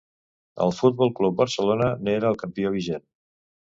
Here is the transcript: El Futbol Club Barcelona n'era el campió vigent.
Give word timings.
El 0.65 0.71
Futbol 0.77 1.11
Club 1.21 1.37
Barcelona 1.41 1.91
n'era 2.07 2.33
el 2.33 2.41
campió 2.45 2.73
vigent. 2.81 3.07